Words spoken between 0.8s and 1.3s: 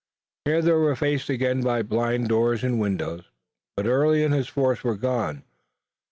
faced